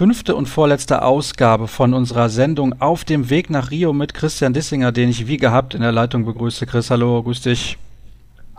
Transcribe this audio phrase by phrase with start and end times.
[0.00, 4.92] fünfte und vorletzte Ausgabe von unserer Sendung Auf dem Weg nach Rio mit Christian Dissinger,
[4.92, 6.64] den ich wie gehabt in der Leitung begrüße.
[6.64, 7.76] Chris, hallo, grüß dich.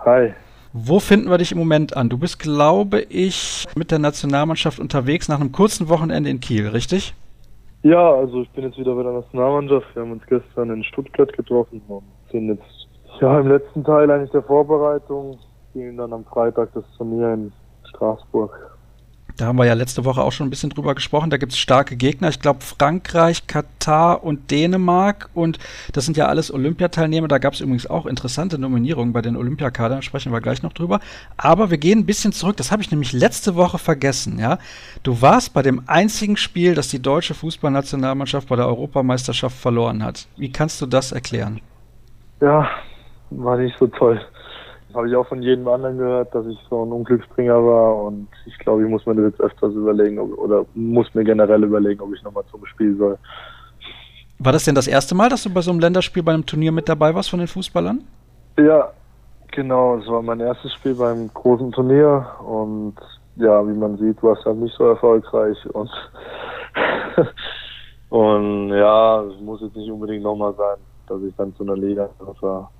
[0.05, 0.35] Hi.
[0.71, 2.09] Wo finden wir dich im Moment an?
[2.09, 7.15] Du bist, glaube ich, mit der Nationalmannschaft unterwegs nach einem kurzen Wochenende in Kiel, richtig?
[7.81, 9.87] Ja, also ich bin jetzt wieder bei der Nationalmannschaft.
[9.95, 12.87] Wir haben uns gestern in Stuttgart getroffen und sind jetzt
[13.19, 15.39] ja im letzten Teil eigentlich der Vorbereitung.
[15.71, 17.51] Spielen dann am Freitag das Turnier in
[17.89, 18.70] Straßburg.
[19.41, 21.31] Da haben wir ja letzte Woche auch schon ein bisschen drüber gesprochen.
[21.31, 22.29] Da gibt es starke Gegner.
[22.29, 25.31] Ich glaube Frankreich, Katar und Dänemark.
[25.33, 25.57] Und
[25.93, 27.27] das sind ja alles Olympiateilnehmer.
[27.27, 30.03] Da gab es übrigens auch interessante Nominierungen bei den Olympiakadern.
[30.03, 30.99] Sprechen wir gleich noch drüber.
[31.37, 32.55] Aber wir gehen ein bisschen zurück.
[32.57, 34.37] Das habe ich nämlich letzte Woche vergessen.
[34.37, 34.59] Ja,
[35.01, 40.27] du warst bei dem einzigen Spiel, das die deutsche Fußballnationalmannschaft bei der Europameisterschaft verloren hat.
[40.37, 41.61] Wie kannst du das erklären?
[42.41, 42.69] Ja,
[43.31, 44.21] war nicht so toll
[44.95, 48.57] habe ich auch von jedem anderen gehört, dass ich so ein Unglücksbringer war und ich
[48.59, 52.13] glaube, ich muss mir das jetzt öfters überlegen ob, oder muss mir generell überlegen, ob
[52.13, 53.17] ich nochmal zum Spiel soll.
[54.39, 56.71] War das denn das erste Mal, dass du bei so einem Länderspiel bei einem Turnier
[56.71, 58.03] mit dabei warst von den Fußballern?
[58.57, 58.91] Ja,
[59.51, 59.97] genau.
[59.97, 62.95] Es war mein erstes Spiel beim großen Turnier und
[63.35, 65.89] ja, wie man sieht, war es halt nicht so erfolgreich und
[68.09, 70.77] und ja, es muss jetzt nicht unbedingt nochmal sein,
[71.07, 72.09] dass ich dann zu einer Liga
[72.41, 72.71] war.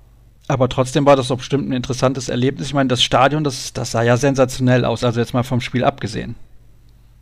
[0.48, 2.68] Aber trotzdem war das doch bestimmt ein interessantes Erlebnis.
[2.68, 5.84] Ich meine, das Stadion, das, das sah ja sensationell aus, also jetzt mal vom Spiel
[5.84, 6.34] abgesehen.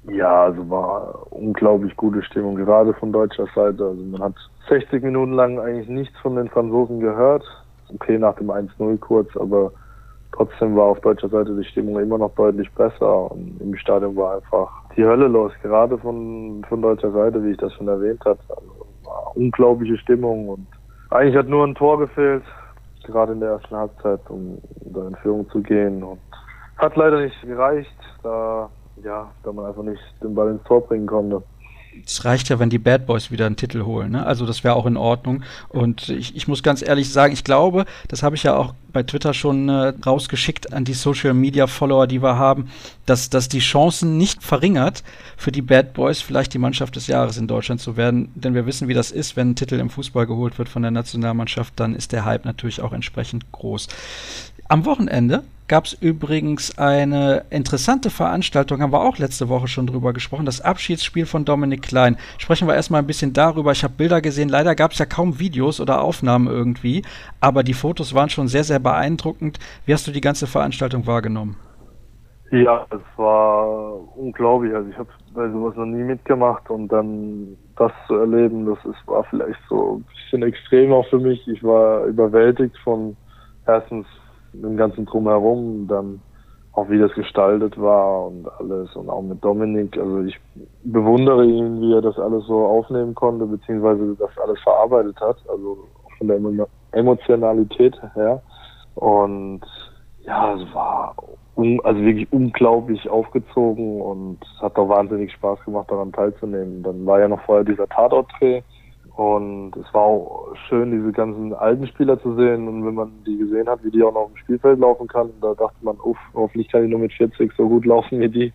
[0.08, 3.84] Ja, also war unglaublich gute Stimmung, gerade von deutscher Seite.
[3.84, 4.34] Also man hat
[4.68, 7.44] 60 Minuten lang eigentlich nichts von den Franzosen gehört.
[7.94, 9.72] Okay, nach dem 1-0 kurz, aber
[10.32, 14.36] trotzdem war auf deutscher Seite die Stimmung immer noch deutlich besser und im Stadion war
[14.36, 18.38] einfach die Hölle los, gerade von, von deutscher Seite, wie ich das schon erwähnt habe.
[18.48, 20.66] Also war unglaubliche Stimmung und
[21.10, 22.44] eigentlich hat nur ein Tor gefehlt
[23.04, 26.02] gerade in der ersten Halbzeit, um da in Führung zu gehen.
[26.02, 26.20] Und
[26.76, 31.06] hat leider nicht gereicht, da, ja, da man einfach nicht den Ball ins Tor bringen
[31.06, 31.42] konnte
[32.04, 34.12] es reicht ja, wenn die Bad Boys wieder einen Titel holen.
[34.12, 34.24] Ne?
[34.24, 35.42] Also das wäre auch in Ordnung.
[35.68, 39.02] Und ich, ich, muss ganz ehrlich sagen, ich glaube, das habe ich ja auch bei
[39.02, 42.70] Twitter schon äh, rausgeschickt an die Social Media Follower, die wir haben,
[43.06, 45.02] dass, dass die Chancen nicht verringert,
[45.36, 48.30] für die Bad Boys vielleicht die Mannschaft des Jahres in Deutschland zu werden.
[48.34, 50.90] Denn wir wissen, wie das ist, wenn ein Titel im Fußball geholt wird von der
[50.90, 53.88] Nationalmannschaft, dann ist der Hype natürlich auch entsprechend groß.
[54.68, 60.12] Am Wochenende gab es übrigens eine interessante Veranstaltung, haben wir auch letzte Woche schon drüber
[60.12, 62.16] gesprochen, das Abschiedsspiel von Dominik Klein.
[62.38, 63.70] Sprechen wir erstmal ein bisschen darüber.
[63.70, 67.02] Ich habe Bilder gesehen, leider gab es ja kaum Videos oder Aufnahmen irgendwie,
[67.40, 69.60] aber die Fotos waren schon sehr, sehr beeindruckend.
[69.86, 71.54] Wie hast du die ganze Veranstaltung wahrgenommen?
[72.50, 74.74] Ja, es war unglaublich.
[74.74, 79.06] Also ich habe bei sowas noch nie mitgemacht und dann das zu erleben, das ist,
[79.06, 81.46] war vielleicht so ein bisschen extrem auch für mich.
[81.46, 83.16] Ich war überwältigt von
[83.68, 84.04] erstens
[84.52, 86.20] dem ganzen Drumherum, dann
[86.72, 89.98] auch wie das gestaltet war und alles und auch mit Dominik.
[89.98, 90.38] Also ich
[90.84, 95.78] bewundere ihn, wie er das alles so aufnehmen konnte, beziehungsweise das alles verarbeitet hat, also
[96.16, 96.38] von der
[96.92, 98.42] Emotionalität her.
[98.94, 99.62] Und
[100.24, 101.14] ja, es war
[101.56, 106.82] un also wirklich unglaublich aufgezogen und es hat auch wahnsinnig Spaß gemacht, daran teilzunehmen.
[106.82, 108.62] Dann war ja noch vorher dieser Tatort-Dreh
[109.20, 112.66] und es war auch schön, diese ganzen alten Spieler zu sehen.
[112.66, 115.52] Und wenn man die gesehen hat, wie die auch noch im Spielfeld laufen kann, da
[115.52, 118.52] dachte man, uff, hoffentlich kann ich nur mit 40 so gut laufen wie die.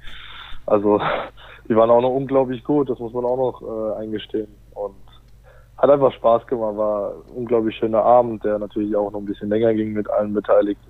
[0.66, 1.00] Also
[1.70, 4.48] die waren auch noch unglaublich gut, das muss man auch noch äh, eingestehen.
[4.74, 4.96] Und
[5.78, 9.50] hat einfach Spaß gemacht, war ein unglaublich schöner Abend, der natürlich auch noch ein bisschen
[9.50, 10.90] länger ging mit allen Beteiligten.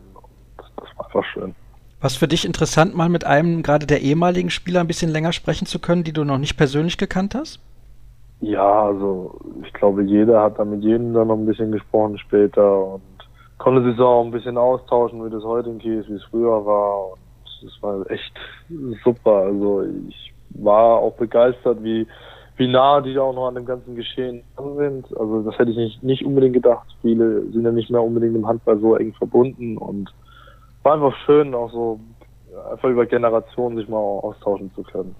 [0.55, 1.53] Das, das war einfach schön.
[1.99, 5.65] Was für dich interessant, mal mit einem gerade der ehemaligen Spieler ein bisschen länger sprechen
[5.65, 7.59] zu können, die du noch nicht persönlich gekannt hast?
[8.45, 12.93] Ja, also ich glaube, jeder hat da mit jedem dann noch ein bisschen gesprochen später
[12.93, 13.01] und
[13.57, 16.63] konnte sich auch ein bisschen austauschen, wie das heute in Kiel ist, wie es früher
[16.63, 17.13] war.
[17.13, 17.19] Und
[17.65, 18.31] es war echt
[19.03, 19.31] super.
[19.31, 22.05] Also ich war auch begeistert, wie,
[22.57, 24.43] wie nah die auch noch an dem ganzen Geschehen
[24.77, 25.07] sind.
[25.17, 26.85] Also das hätte ich nicht, nicht unbedingt gedacht.
[27.01, 30.13] Viele sind ja nicht mehr unbedingt im Handball so eng verbunden und
[30.83, 31.99] war einfach schön, auch so
[32.69, 35.15] einfach über Generationen sich mal austauschen zu können.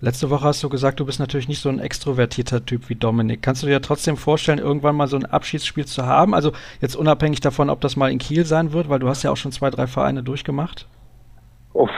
[0.00, 3.42] Letzte Woche hast du gesagt, du bist natürlich nicht so ein extrovertierter Typ wie Dominik.
[3.42, 6.34] Kannst du dir trotzdem vorstellen, irgendwann mal so ein Abschiedsspiel zu haben?
[6.34, 9.32] Also jetzt unabhängig davon, ob das mal in Kiel sein wird, weil du hast ja
[9.32, 10.86] auch schon zwei, drei Vereine durchgemacht.
[11.72, 11.90] Uff,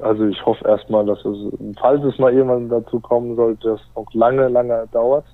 [0.00, 1.36] also ich hoffe erstmal, dass es,
[1.80, 5.24] falls es mal irgendwann dazu kommen sollte, dass es noch lange, lange dauert.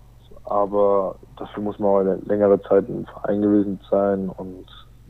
[0.45, 4.67] Aber dafür muss man auch eine längere Zeit im Verein gewesen sein und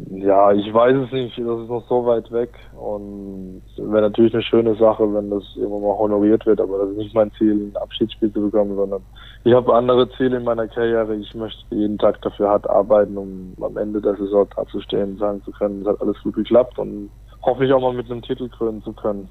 [0.08, 1.38] ja, ich weiß es nicht.
[1.38, 2.50] Das ist noch so weit weg.
[2.72, 6.60] Und wäre natürlich eine schöne Sache, wenn das irgendwann mal honoriert wird.
[6.60, 9.02] Aber das ist nicht mein Ziel, ein Abschiedsspiel zu bekommen, sondern
[9.44, 11.16] ich habe andere Ziele in meiner Karriere.
[11.16, 15.42] Ich möchte jeden Tag dafür hart arbeiten, um am Ende der Saison dazustehen und sagen
[15.44, 17.10] zu können, es hat alles gut geklappt und
[17.42, 19.28] hoffe ich auch mal mit einem Titel krönen zu können.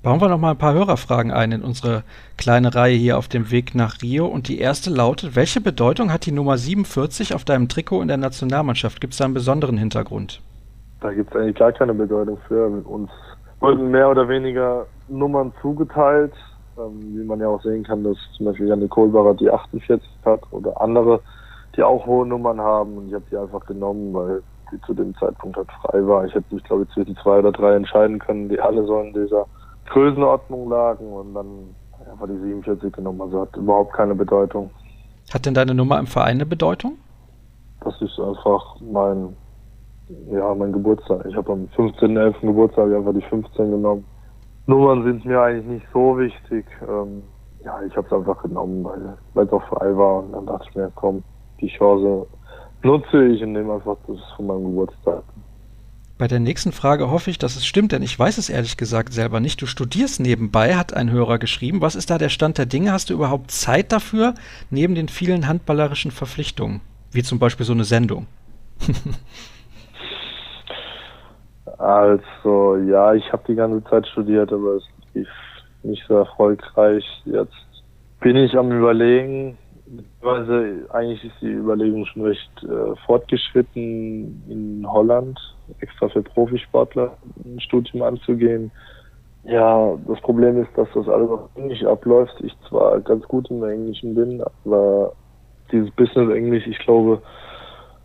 [0.00, 2.04] Bauen wir noch mal ein paar Hörerfragen ein in unsere
[2.36, 4.26] kleine Reihe hier auf dem Weg nach Rio.
[4.26, 8.16] Und die erste lautet: Welche Bedeutung hat die Nummer 47 auf deinem Trikot in der
[8.16, 9.00] Nationalmannschaft?
[9.00, 10.40] Gibt es da einen besonderen Hintergrund?
[11.00, 12.68] Da gibt es eigentlich gar keine Bedeutung für.
[12.84, 13.10] Uns
[13.58, 16.32] wurden mehr oder weniger Nummern zugeteilt,
[16.78, 20.40] ähm, wie man ja auch sehen kann, dass zum Beispiel Janne Kohlbacher die 48 hat
[20.52, 21.20] oder andere,
[21.76, 22.98] die auch hohe Nummern haben.
[22.98, 26.24] Und ich habe die einfach genommen, weil die zu dem Zeitpunkt halt frei war.
[26.24, 29.12] Ich hätte mich, glaube ich, zwischen zwei oder drei entscheiden können, die alle so in
[29.12, 29.44] dieser
[29.90, 31.74] Größenordnung lagen und dann
[32.18, 33.20] war die 47 genommen.
[33.20, 34.70] Also hat überhaupt keine Bedeutung.
[35.32, 36.96] Hat denn deine Nummer im Verein eine Bedeutung?
[37.80, 39.36] Das ist einfach mein,
[40.30, 41.24] ja, mein Geburtstag.
[41.28, 42.40] Ich habe am 15.11.
[42.40, 44.04] Geburtstag einfach die 15 genommen.
[44.66, 46.66] Nummern sind mir eigentlich nicht so wichtig.
[46.82, 47.22] Ähm,
[47.64, 48.84] ja, ich habe es einfach genommen,
[49.34, 51.22] weil es auch frei war und dann dachte ich mir, komm,
[51.60, 52.26] die Chance
[52.82, 55.22] nutze ich und nehme einfach das von meinem Geburtstag.
[56.18, 59.12] Bei der nächsten Frage hoffe ich, dass es stimmt, denn ich weiß es ehrlich gesagt
[59.12, 59.62] selber nicht.
[59.62, 61.80] Du studierst nebenbei, hat ein Hörer geschrieben.
[61.80, 62.90] Was ist da der Stand der Dinge?
[62.90, 64.34] Hast du überhaupt Zeit dafür,
[64.68, 66.80] neben den vielen handballerischen Verpflichtungen?
[67.12, 68.26] Wie zum Beispiel so eine Sendung.
[71.78, 75.28] also, ja, ich habe die ganze Zeit studiert, aber es lief
[75.84, 77.04] nicht so erfolgreich.
[77.26, 77.54] Jetzt
[78.18, 79.56] bin ich am Überlegen,
[79.86, 85.38] Beziehungsweise eigentlich ist die Überlegung schon recht äh, fortgeschritten, in Holland
[85.80, 88.70] extra für Profisportler ein Studium anzugehen.
[89.44, 92.34] Ja, das Problem ist, dass das alles auf Englisch abläuft.
[92.40, 95.12] Ich zwar ganz gut im Englischen bin, aber
[95.70, 97.22] dieses Business Englisch, ich glaube,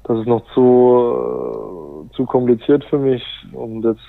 [0.03, 3.23] das ist noch zu, äh, zu kompliziert für mich.
[3.53, 4.01] Und jetzt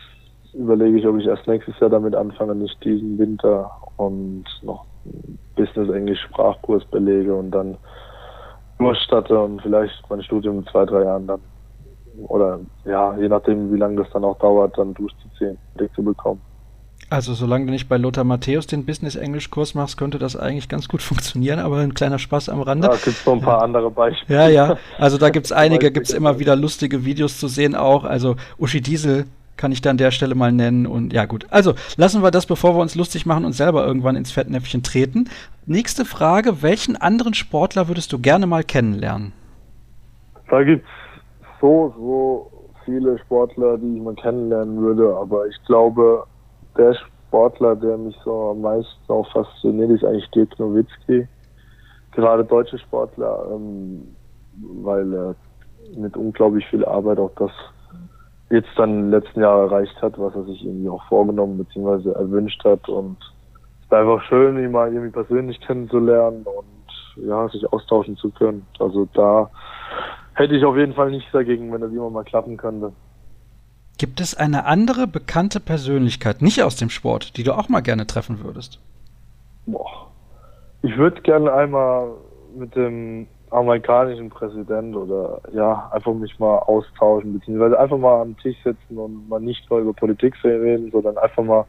[0.53, 4.85] überlege ich, ob ich erst nächstes Jahr damit anfange, nicht diesen Winter und noch
[5.57, 7.77] Business Englisch Sprachkurs belege und dann
[8.79, 11.41] durchstatte und vielleicht mein Studium in zwei, drei Jahren dann
[12.29, 15.59] oder ja, je nachdem, wie lange das dann auch dauert, dann durchzuziehen,
[15.95, 16.41] zu bekommen.
[17.11, 21.03] Also solange du nicht bei Lothar Matthäus den Business-Englisch-Kurs machst, könnte das eigentlich ganz gut
[21.03, 22.89] funktionieren, aber ein kleiner Spaß am Rande.
[22.89, 24.39] Da gibt es noch ein paar andere Beispiele.
[24.39, 27.75] Ja, ja, also da gibt es einige, gibt es immer wieder lustige Videos zu sehen
[27.75, 28.05] auch.
[28.05, 29.27] Also Uschi Diesel
[29.57, 30.87] kann ich da an der Stelle mal nennen.
[30.87, 31.47] Und ja, gut.
[31.51, 35.29] Also, lassen wir das, bevor wir uns lustig machen und selber irgendwann ins Fettnäpfchen treten.
[35.67, 39.33] Nächste Frage: Welchen anderen Sportler würdest du gerne mal kennenlernen?
[40.51, 41.04] Da gibt es
[41.61, 42.51] so, so
[42.85, 46.25] viele Sportler, die ich mal kennenlernen würde, aber ich glaube,
[46.77, 51.27] der Sportler, der mich so am meisten auch fasziniert, ist eigentlich Dirk Nowitzki.
[52.13, 54.15] Gerade deutsche Sportler, ähm,
[54.85, 55.35] weil er
[55.97, 57.51] mit unglaublich viel Arbeit auch das
[58.51, 62.11] jetzt dann im letzten Jahr erreicht hat, was er sich irgendwie auch vorgenommen bzw.
[62.11, 62.89] erwünscht hat.
[62.89, 63.17] Und
[63.83, 68.67] es war einfach schön, ihn mal irgendwie persönlich kennenzulernen und ja, sich austauschen zu können.
[68.79, 69.51] Also da
[70.35, 72.93] hätte ich auf jeden Fall nichts dagegen, wenn das immer mal klappen könnte.
[73.99, 78.07] Gibt es eine andere bekannte Persönlichkeit, nicht aus dem Sport, die du auch mal gerne
[78.07, 78.81] treffen würdest?
[79.67, 80.11] Boah.
[80.83, 82.11] Ich würde gerne einmal
[82.57, 88.57] mit dem amerikanischen Präsident oder ja, einfach mich mal austauschen, beziehungsweise einfach mal am Tisch
[88.65, 91.65] sitzen und mal nicht nur über Politik reden, sondern einfach mal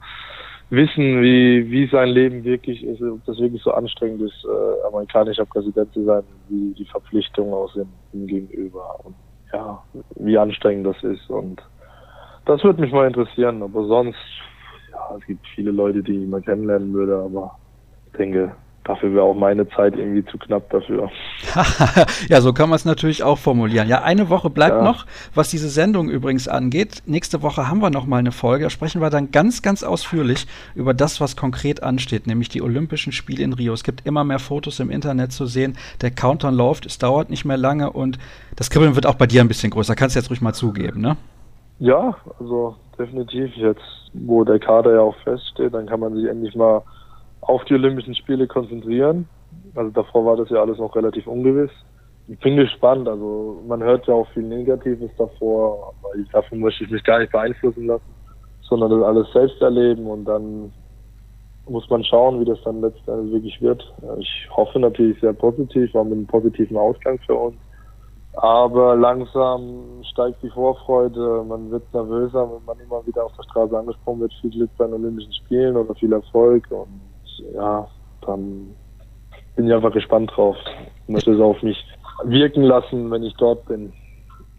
[0.69, 5.45] wissen, wie, wie sein Leben wirklich ist, ob das wirklich so anstrengend ist, äh, amerikanischer
[5.45, 9.15] Präsident zu sein, wie die Verpflichtungen aussehen ihm gegenüber und
[9.53, 9.83] ja,
[10.15, 11.61] wie anstrengend das ist und
[12.45, 14.19] das würde mich mal interessieren, aber sonst,
[14.91, 17.57] ja, es gibt viele Leute, die ich mal kennenlernen würde, aber
[18.05, 21.09] ich denke, dafür wäre auch meine Zeit irgendwie zu knapp dafür.
[22.29, 23.87] ja, so kann man es natürlich auch formulieren.
[23.87, 24.83] Ja, eine Woche bleibt ja.
[24.83, 27.01] noch, was diese Sendung übrigens angeht.
[27.05, 28.65] Nächste Woche haben wir noch mal eine Folge.
[28.65, 33.11] Da sprechen wir dann ganz, ganz ausführlich über das, was konkret ansteht, nämlich die Olympischen
[33.11, 33.73] Spiele in Rio.
[33.73, 35.77] Es gibt immer mehr Fotos im Internet zu sehen.
[36.01, 38.19] Der Countdown läuft, es dauert nicht mehr lange und
[38.55, 39.95] das Kribbeln wird auch bei dir ein bisschen größer.
[39.95, 41.17] Kannst du jetzt ruhig mal zugeben, ne?
[41.79, 43.51] Ja, also definitiv.
[43.55, 43.81] Jetzt,
[44.13, 46.83] wo der Kader ja auch feststeht, dann kann man sich endlich mal
[47.47, 49.27] auf die Olympischen Spiele konzentrieren.
[49.75, 51.71] Also davor war das ja alles noch relativ ungewiss.
[52.27, 56.89] Ich bin gespannt, also man hört ja auch viel Negatives davor, aber davon möchte ich
[56.89, 58.15] mich gar nicht beeinflussen lassen,
[58.61, 60.71] sondern das alles selbst erleben und dann
[61.67, 63.93] muss man schauen, wie das dann letztendlich wirklich wird.
[64.19, 67.57] Ich hoffe natürlich sehr positiv, war mit einem positiven Ausgang für uns.
[68.33, 73.77] Aber langsam steigt die Vorfreude, man wird nervöser, wenn man immer wieder auf der Straße
[73.77, 76.99] angesprochen wird, viel Glück bei den Olympischen Spielen oder viel Erfolg und
[77.53, 77.87] ja,
[78.21, 78.75] dann
[79.55, 80.57] bin ich einfach gespannt drauf.
[81.03, 81.85] Ich möchte es auf mich
[82.23, 83.93] wirken lassen, wenn ich dort bin.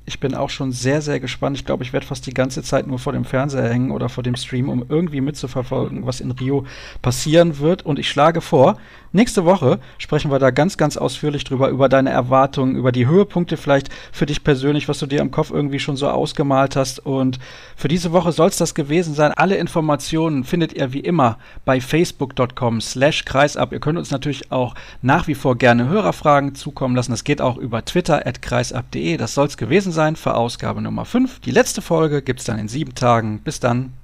[0.07, 1.57] Ich bin auch schon sehr, sehr gespannt.
[1.57, 4.23] Ich glaube, ich werde fast die ganze Zeit nur vor dem Fernseher hängen oder vor
[4.23, 6.65] dem Stream, um irgendwie mitzuverfolgen, was in Rio
[7.03, 7.85] passieren wird.
[7.85, 8.77] Und ich schlage vor,
[9.17, 13.57] Nächste Woche sprechen wir da ganz, ganz ausführlich drüber, über deine Erwartungen, über die Höhepunkte
[13.57, 16.99] vielleicht für dich persönlich, was du dir im Kopf irgendwie schon so ausgemalt hast.
[16.99, 17.39] Und
[17.77, 19.33] für diese Woche soll es das gewesen sein.
[19.33, 23.73] Alle Informationen findet ihr wie immer bei facebook.com slash kreisab.
[23.73, 27.13] Ihr könnt uns natürlich auch nach wie vor gerne Hörerfragen zukommen lassen.
[27.13, 29.17] Das geht auch über Twitter at kreisab.de.
[29.17, 31.41] Das soll es gewesen sein für Ausgabe Nummer 5.
[31.41, 33.41] Die letzte Folge gibt es dann in sieben Tagen.
[33.41, 33.95] Bis dann.